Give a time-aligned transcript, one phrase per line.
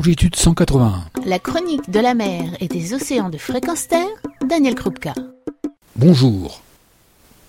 [0.00, 1.04] longitude 181.
[1.26, 4.08] La chronique de la mer et des océans de fréquence terre,
[4.48, 5.12] Daniel Krupka.
[5.94, 6.62] Bonjour.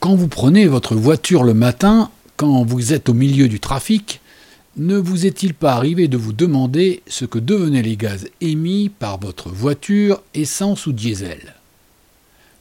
[0.02, 4.20] Quand vous prenez votre voiture le matin, quand vous êtes au milieu du trafic,
[4.76, 9.18] ne vous est-il pas arrivé de vous demander ce que devenaient les gaz émis par
[9.18, 11.56] votre voiture essence ou diesel?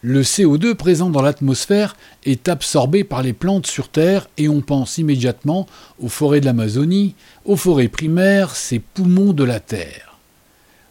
[0.02, 1.94] Le CO2 présent dans l'atmosphère
[2.24, 5.66] est absorbé par les plantes sur Terre et on pense immédiatement
[6.00, 7.14] aux forêts de l'Amazonie,
[7.44, 10.16] aux forêts primaires, ces poumons de la Terre.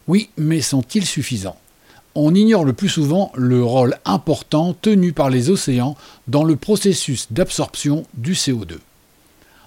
[0.08, 1.58] Oui, mais sont-ils suffisants?
[2.14, 5.98] On ignore le plus souvent le rôle important tenu par les océans
[6.28, 8.78] dans le processus d'absorption du CO2.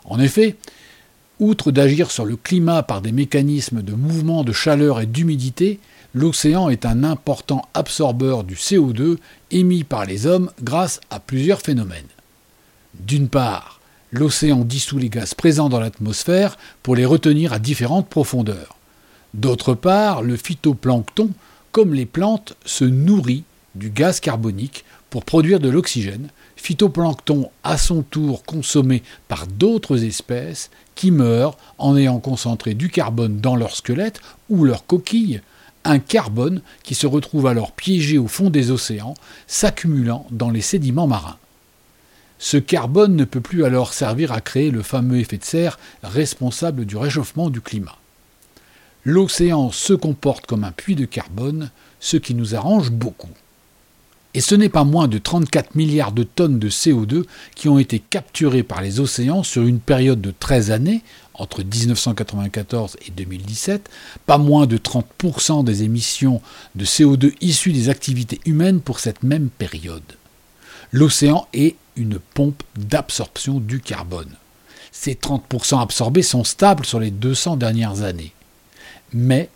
[0.05, 0.57] En effet,
[1.43, 5.81] Outre d'agir sur le climat par des mécanismes de mouvement de chaleur et d'humidité,
[6.15, 9.17] l'océan est un important absorbeur du CO2
[9.51, 12.07] émis par les hommes grâce à plusieurs phénomènes.
[12.95, 13.81] D'une part,
[14.13, 18.77] l'océan dissout les gaz présents dans l'atmosphère pour les retenir à différentes profondeurs.
[19.35, 21.31] D'autre part, le phytoplancton,
[21.73, 23.43] comme les plantes, se nourrit
[23.75, 30.71] du gaz carbonique pour produire de l'oxygène, phytoplancton à son tour consommé par d'autres espèces
[31.03, 35.43] qui meurent en ayant concentré du carbone dans leur squelette ou leur coquille,
[35.83, 39.15] un carbone qui se retrouve alors piégé au fond des océans,
[39.49, 41.39] s'accumulant dans les sédiments marins.
[42.39, 46.85] Ce carbone ne peut plus alors servir à créer le fameux effet de serre responsable
[46.85, 47.99] du réchauffement du climat.
[49.05, 53.35] L'océan se comporte comme un puits de carbone, ce qui nous arrange beaucoup.
[54.35, 57.99] Et ce n'est pas moins de 34 milliards de tonnes de CO2 qui ont été
[57.99, 61.03] capturées par les océans sur une période de 13 années,
[61.35, 63.91] entre 1994 et 2017,
[64.25, 66.41] pas moins de 30% des émissions
[66.75, 70.03] de CO2 issues des activités humaines pour cette même période.
[70.93, 74.35] L'océan est une pompe d'absorption du carbone.
[74.93, 78.33] Ces 30% absorbés sont stables sur les 200 dernières années.
[79.13, 79.51] Mais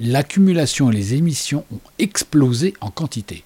[0.00, 3.44] l'accumulation et les émissions ont explosé en quantité.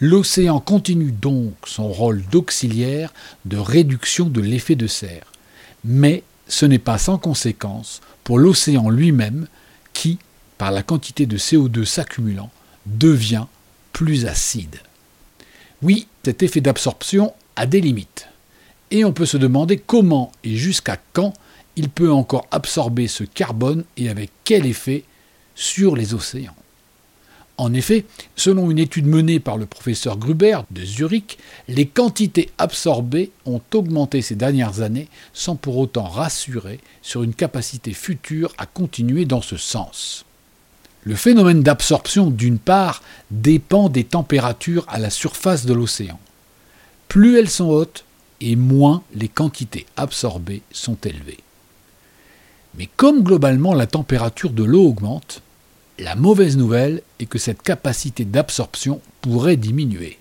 [0.00, 3.12] L'océan continue donc son rôle d'auxiliaire
[3.44, 5.32] de réduction de l'effet de serre.
[5.84, 9.48] Mais ce n'est pas sans conséquence pour l'océan lui-même
[9.92, 10.18] qui,
[10.56, 12.50] par la quantité de CO2 s'accumulant,
[12.86, 13.46] devient
[13.92, 14.76] plus acide.
[15.82, 18.28] Oui, cet effet d'absorption a des limites.
[18.90, 21.34] Et on peut se demander comment et jusqu'à quand
[21.76, 25.04] il peut encore absorber ce carbone et avec quel effet
[25.54, 26.54] sur les océans.
[27.58, 33.32] En effet, selon une étude menée par le professeur Gruber de Zurich, les quantités absorbées
[33.46, 39.24] ont augmenté ces dernières années sans pour autant rassurer sur une capacité future à continuer
[39.24, 40.24] dans ce sens.
[41.02, 43.02] Le phénomène d'absorption, d'une part,
[43.32, 46.20] dépend des températures à la surface de l'océan.
[47.08, 48.04] Plus elles sont hautes,
[48.40, 51.38] et moins les quantités absorbées sont élevées.
[52.76, 55.42] Mais comme globalement la température de l'eau augmente,
[55.98, 60.18] la mauvaise nouvelle est que cette capacité d'absorption pourrait diminuer.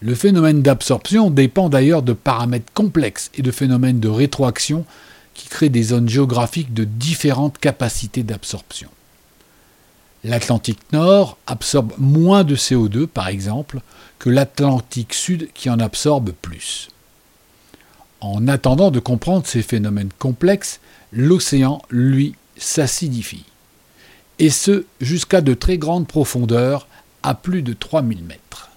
[0.00, 4.84] Le phénomène d'absorption dépend d'ailleurs de paramètres complexes et de phénomènes de rétroaction
[5.34, 8.88] qui créent des zones géographiques de différentes capacités d'absorption.
[10.22, 13.80] L'Atlantique Nord absorbe moins de CO2, par exemple,
[14.18, 16.88] que l'Atlantique Sud qui en absorbe plus.
[18.20, 20.80] En attendant de comprendre ces phénomènes complexes,
[21.12, 23.44] l'océan, lui, s'acidifie
[24.38, 26.86] et ce jusqu'à de très grandes profondeurs,
[27.22, 28.70] à plus de 3000 mètres.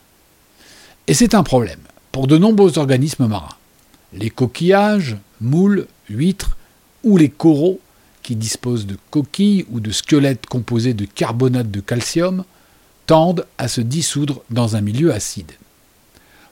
[1.07, 1.79] Et c'est un problème
[2.11, 3.55] pour de nombreux organismes marins.
[4.13, 6.57] Les coquillages, moules, huîtres
[7.03, 7.79] ou les coraux,
[8.23, 12.43] qui disposent de coquilles ou de squelettes composés de carbonate de calcium,
[13.05, 15.51] tendent à se dissoudre dans un milieu acide.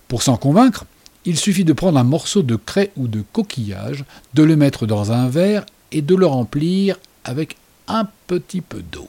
[0.07, 0.85] Pour s'en convaincre,
[1.25, 5.11] il suffit de prendre un morceau de craie ou de coquillage, de le mettre dans
[5.11, 7.57] un verre et de le remplir avec
[7.87, 9.07] un petit peu d'eau.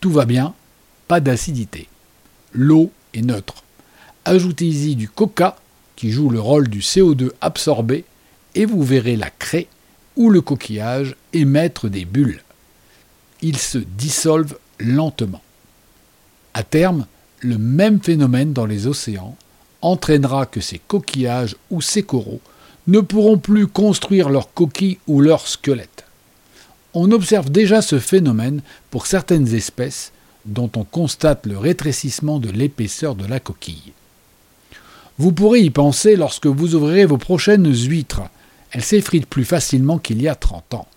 [0.00, 0.54] Tout va bien,
[1.08, 1.88] pas d'acidité.
[2.52, 3.62] L'eau est neutre.
[4.24, 5.56] Ajoutez-y du coca
[5.96, 8.04] qui joue le rôle du CO2 absorbé
[8.54, 9.68] et vous verrez la craie
[10.16, 12.42] ou le coquillage émettre des bulles.
[13.42, 15.42] Ils se dissolvent lentement.
[16.54, 17.06] À terme,
[17.40, 19.36] le même phénomène dans les océans
[19.82, 22.40] entraînera que ces coquillages ou ces coraux
[22.86, 26.03] ne pourront plus construire leurs coquilles ou leurs squelettes
[26.94, 30.12] on observe déjà ce phénomène pour certaines espèces
[30.46, 33.92] dont on constate le rétrécissement de l'épaisseur de la coquille.
[35.18, 38.22] Vous pourrez y penser lorsque vous ouvrirez vos prochaines huîtres.
[38.72, 40.88] Elles s'effritent plus facilement qu'il y a 30 ans.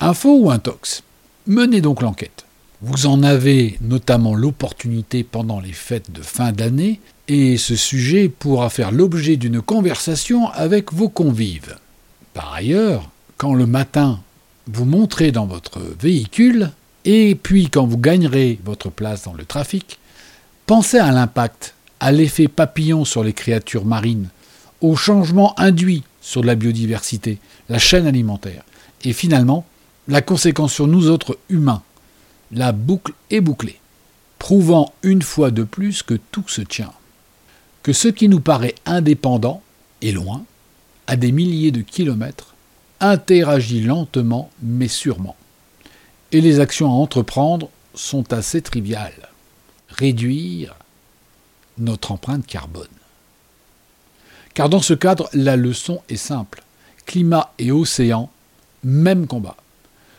[0.00, 1.02] Info ou intox?
[1.46, 2.44] Menez donc l'enquête.
[2.80, 8.70] Vous en avez notamment l'opportunité pendant les fêtes de fin d'année, et ce sujet pourra
[8.70, 11.76] faire l'objet d'une conversation avec vos convives.
[12.34, 14.20] Par ailleurs, quand le matin
[14.66, 16.70] vous montrez dans votre véhicule,
[17.04, 19.98] et puis quand vous gagnerez votre place dans le trafic,
[20.66, 24.28] pensez à l'impact, à l'effet papillon sur les créatures marines,
[24.80, 27.38] au changement induit sur la biodiversité,
[27.68, 28.62] la chaîne alimentaire,
[29.04, 29.64] et finalement,
[30.08, 31.82] la conséquence sur nous autres humains.
[32.52, 33.78] La boucle est bouclée,
[34.38, 36.92] prouvant une fois de plus que tout se tient.
[37.82, 39.62] Que ce qui nous paraît indépendant
[40.02, 40.44] et loin,
[41.06, 42.51] à des milliers de kilomètres,
[43.02, 45.36] interagit lentement mais sûrement.
[46.30, 49.28] Et les actions à entreprendre sont assez triviales.
[49.88, 50.74] Réduire
[51.76, 52.86] notre empreinte carbone.
[54.54, 56.62] Car dans ce cadre, la leçon est simple.
[57.04, 58.30] Climat et océan,
[58.84, 59.56] même combat.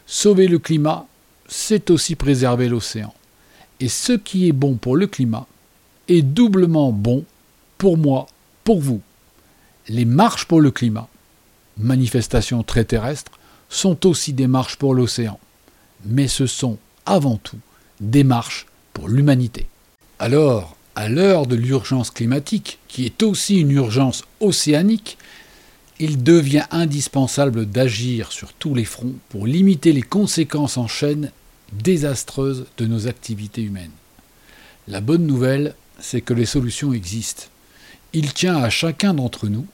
[0.05, 1.07] Sauver le climat,
[1.47, 3.13] c'est aussi préserver l'océan.
[3.79, 5.47] Et ce qui est bon pour le climat
[6.07, 7.25] est doublement bon
[7.77, 8.27] pour moi,
[8.63, 9.01] pour vous.
[9.87, 11.07] Les marches pour le climat,
[11.77, 13.31] manifestations très terrestres,
[13.69, 15.39] sont aussi des marches pour l'océan.
[16.05, 17.59] Mais ce sont avant tout
[17.99, 19.67] des marches pour l'humanité.
[20.19, 25.17] Alors, à l'heure de l'urgence climatique, qui est aussi une urgence océanique,
[25.99, 31.31] il devient indispensable d'agir sur tous les fronts pour limiter les conséquences en chaîne
[31.71, 33.91] désastreuses de nos activités humaines.
[34.87, 37.45] La bonne nouvelle, c'est que les solutions existent.
[38.11, 39.65] Il tient à chacun d'entre nous,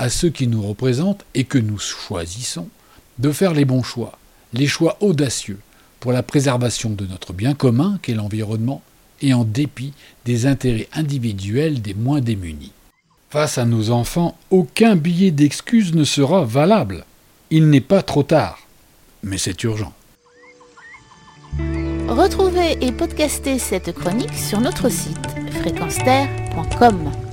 [0.00, 2.68] à ceux qui nous représentent et que nous choisissons,
[3.18, 4.18] de faire les bons choix,
[4.54, 5.58] les choix audacieux
[6.00, 8.80] pour la préservation de notre bien commun qu'est l'environnement
[9.20, 9.92] et en dépit
[10.24, 12.72] des intérêts individuels des moins démunis.
[13.28, 17.04] Face à nos enfants, aucun billet d'excuse ne sera valable.
[17.50, 18.58] Il n'est pas trop tard,
[19.22, 19.92] mais c'est urgent.
[22.08, 25.18] Retrouvez et podcastez cette chronique sur notre site
[25.60, 27.29] fréquenceterre.com.